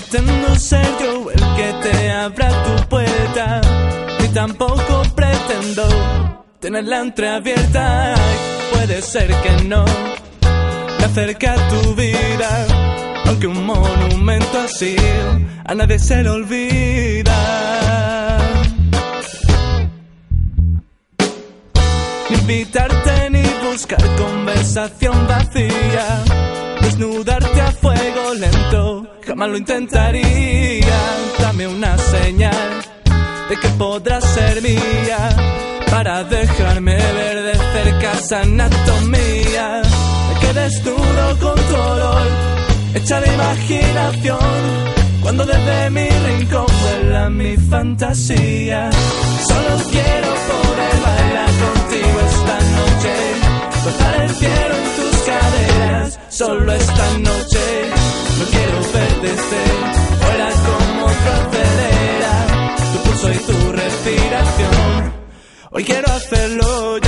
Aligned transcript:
pretendo 0.00 0.54
ser 0.54 0.86
yo 1.00 1.30
el 1.30 1.40
que 1.56 1.72
te 1.82 2.10
abra 2.12 2.48
tu 2.64 2.88
puerta, 2.88 3.60
ni 4.20 4.28
tampoco 4.28 5.02
pretendo 5.16 6.44
tenerla 6.60 7.00
entreabierta. 7.00 8.14
puede 8.72 9.02
ser 9.02 9.28
que 9.28 9.64
no 9.64 9.84
me 10.98 11.04
acerque 11.04 11.48
a 11.48 11.56
tu 11.68 11.94
vida, 11.96 12.66
aunque 13.26 13.48
un 13.48 13.66
monumento 13.66 14.60
así 14.60 14.94
a 15.64 15.74
nadie 15.74 15.98
se 15.98 16.22
le 16.22 16.30
olvida. 16.30 17.38
Ni 22.30 22.36
invitarte 22.36 23.30
ni 23.30 23.42
buscar 23.68 24.04
conversación 24.16 25.26
vacía, 25.26 26.22
desnudarte 26.88 27.60
a 27.60 27.70
fuego 27.72 28.34
lento, 28.34 29.06
jamás 29.26 29.48
lo 29.50 29.56
intentaría. 29.58 30.98
Dame 31.38 31.66
una 31.66 31.98
señal 31.98 32.68
de 33.48 33.56
que 33.56 33.68
podrás 33.70 34.24
ser 34.24 34.62
mía 34.62 35.20
para 35.90 36.24
dejarme 36.24 36.96
ver 36.96 37.42
de 37.42 37.54
cerca 37.74 38.12
esa 38.12 38.40
anatomía. 38.42 39.82
Me 40.28 40.34
quedes 40.40 40.84
duro 40.84 41.24
con 41.40 41.56
tu 41.68 41.74
olor, 41.74 42.26
echa 42.94 43.20
de 43.20 43.34
imaginación. 43.34 44.98
Cuando 45.22 45.44
desde 45.44 45.90
mi 45.90 46.08
rincón 46.08 46.66
vuela 46.82 47.28
mi 47.28 47.56
fantasía, 47.56 48.90
solo 49.48 49.72
quiero 49.90 50.30
poder 50.50 50.94
bailar 51.06 51.50
contigo 51.64 52.18
esta 52.32 52.56
noche, 52.76 53.14
cortar 53.84 54.14
el 54.22 54.30
cielo 54.30 54.74
en 54.80 54.88
tus 54.96 55.16
caderas, 55.28 55.77
solo 56.38 56.72
esta 56.72 57.18
noche. 57.18 57.64
No 58.38 58.44
quiero 58.44 58.78
ver 58.94 59.20
desde 59.22 59.62
fuera 60.20 60.48
como 60.66 61.06
otra 61.06 61.34
acelera, 61.42 62.32
tu 62.92 62.98
pulso 63.02 63.32
y 63.32 63.38
tu 63.38 63.72
respiración. 63.72 65.12
Hoy 65.72 65.84
quiero 65.84 66.12
hacerlo 66.12 66.98
yo. 66.98 67.07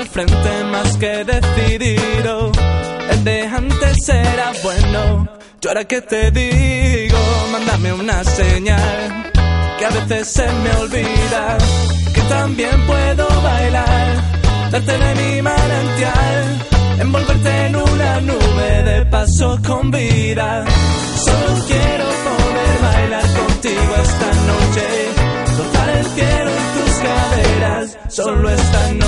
Al 0.00 0.08
frente 0.08 0.64
más 0.72 0.96
que 0.96 1.24
decidido. 1.24 2.52
El 3.10 3.24
de 3.24 3.42
antes 3.46 4.08
era 4.08 4.52
bueno. 4.62 5.28
Yo 5.60 5.70
ahora 5.70 5.84
que 5.84 6.00
te 6.00 6.30
digo, 6.30 7.18
mándame 7.52 7.92
una 7.92 8.24
señal 8.24 9.30
que 9.78 9.84
a 9.86 9.90
veces 9.90 10.28
se 10.28 10.46
me 10.62 10.70
olvida 10.82 11.58
que 12.14 12.20
también 12.22 12.86
puedo 12.86 13.26
bailar, 13.42 14.06
darte 14.70 14.96
de 15.04 15.14
mi 15.20 15.42
manantial, 15.42 16.66
envolverte 17.00 17.66
en 17.66 17.76
una 17.76 18.20
nube 18.20 18.82
de 18.90 19.06
paso 19.06 19.58
con 19.66 19.90
vida. 19.90 20.64
Solo 21.26 21.50
quiero 21.68 22.06
poder 22.26 22.74
bailar 22.88 23.26
contigo 23.40 23.92
esta 24.06 24.30
noche, 24.50 24.86
tocar 25.58 25.88
el 25.90 26.06
cielo 26.06 26.50
en 26.60 26.66
tus 26.76 26.92
caderas, 27.06 27.98
solo 28.08 28.50
esta 28.50 28.92
noche. 28.92 28.99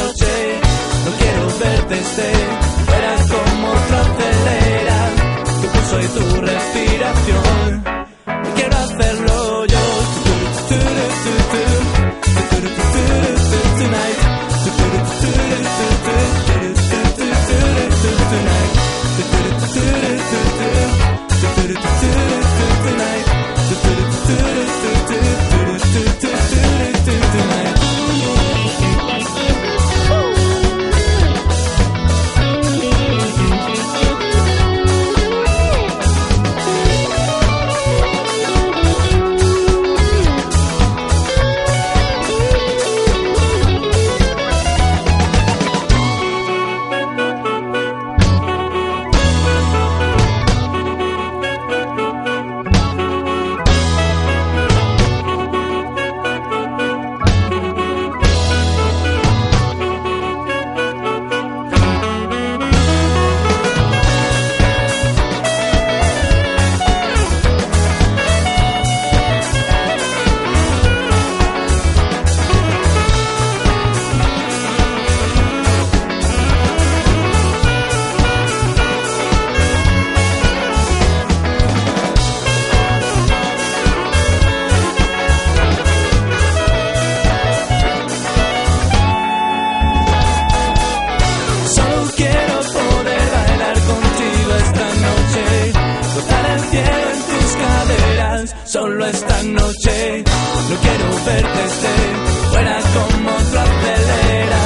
Solo 98.65 99.07
esta 99.07 99.43
noche. 99.43 100.25
No 100.69 100.77
quiero 100.77 101.25
ver 101.27 101.47
desde 101.59 102.51
fuera 102.51 102.79
como 102.95 103.31
otro 103.31 103.61
acelera, 103.61 104.61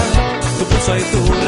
tu 0.59 0.65
pulso 0.65 0.97
y 0.97 1.03
tu 1.03 1.46